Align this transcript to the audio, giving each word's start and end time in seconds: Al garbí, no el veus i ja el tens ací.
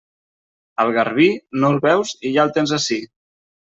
Al 0.83 0.93
garbí, 0.95 1.27
no 1.65 1.71
el 1.73 1.77
veus 1.85 2.15
i 2.31 2.33
ja 2.39 2.47
el 2.49 2.55
tens 2.57 2.75
ací. 2.79 2.99